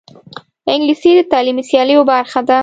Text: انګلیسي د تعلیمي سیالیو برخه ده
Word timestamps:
انګلیسي 0.71 1.11
د 1.15 1.19
تعلیمي 1.31 1.63
سیالیو 1.69 2.07
برخه 2.11 2.41
ده 2.49 2.57